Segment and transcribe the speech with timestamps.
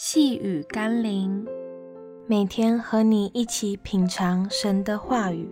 [0.00, 1.44] 细雨甘霖，
[2.28, 5.48] 每天和你一起品尝神的话语，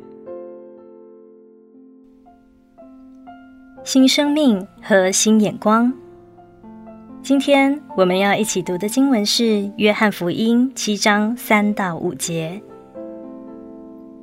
[3.82, 5.92] 新生命和新眼光。
[7.20, 9.42] 今天我们要一起读的经文是
[9.78, 12.62] 《约翰福音》七章三到五节。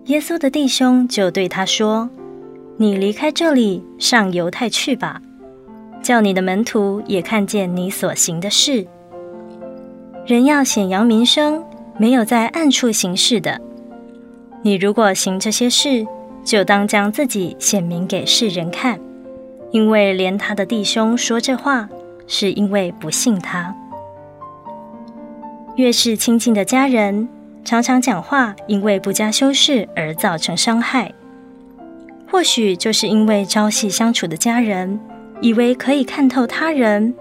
[0.06, 2.10] 耶稣的弟兄就对他说
[2.80, 5.22] ：“你离开这里，上犹太去吧，
[6.02, 8.88] 叫你的门徒也看见你所行的事。”
[10.26, 11.62] 人要显扬名声，
[11.98, 13.60] 没有在暗处行事的。
[14.62, 16.08] 你如果行这些事，
[16.46, 18.98] 就当将自己显明给世人看，
[19.72, 21.90] 因为连他的弟兄说这话，
[22.26, 23.76] 是因为不信他。
[25.76, 27.28] 越是亲近的家人，
[27.66, 31.12] 常常讲话，因为不加修饰而造成伤害。
[32.32, 34.98] 或许就是因为朝夕相处的家人，
[35.42, 37.14] 以为可以看透他人。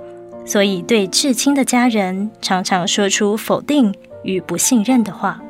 [0.45, 3.94] 所以，对至亲的家人，常常说出否定
[4.25, 5.41] 与不信任的话。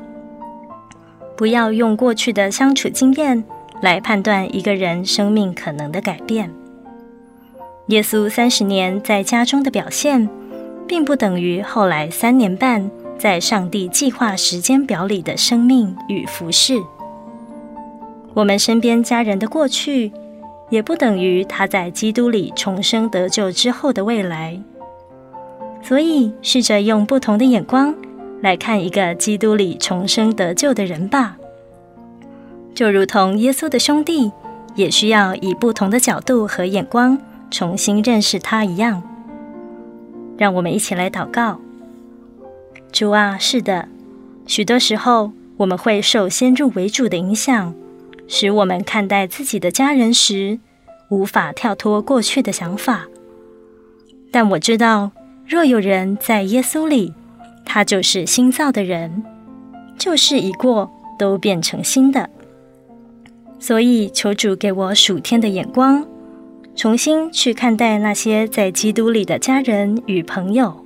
[1.36, 3.42] 不要用过去的相处经验
[3.80, 6.52] 来判断一个人生命可能的改变。
[7.86, 10.28] 耶稣三十年在家中的表现，
[10.86, 16.80] 并不等于后来三年半在上帝计划时间表里的生命与服事。
[18.34, 20.12] 我们身边家人的过去，
[20.70, 24.60] 也不等于他在基督里重生得救之后的未来。
[25.82, 27.94] 所以，试着用不同的眼光
[28.40, 31.36] 来看一个基督里重生得救的人吧。
[32.72, 34.30] 就如同耶稣的兄弟
[34.76, 37.18] 也需要以不同的角度和眼光
[37.50, 39.02] 重新认识他一样。
[40.38, 41.60] 让我们一起来祷告：
[42.92, 43.88] 主啊，是的，
[44.46, 47.74] 许多时候我们会受先入为主的影响，
[48.28, 50.60] 使我们看待自己的家人时
[51.10, 53.06] 无法跳脱过去的想法。
[54.30, 55.10] 但我知道。
[55.46, 57.12] 若有人在耶稣里，
[57.64, 59.22] 他就是新造的人，
[59.98, 62.28] 旧事已过，都变成新的。
[63.58, 66.04] 所以，求主给我属天的眼光，
[66.74, 70.84] 重新去看待那些在基督里的家人与朋友。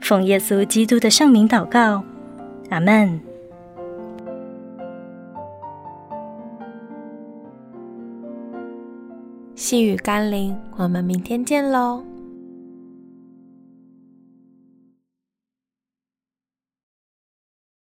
[0.00, 2.04] 奉耶稣基督的圣名祷告，
[2.70, 3.20] 阿门。
[9.54, 12.04] 细雨甘霖，我们明天见喽。